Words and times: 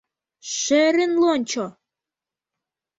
Шерын 0.57 1.13
лончо! 1.21 1.65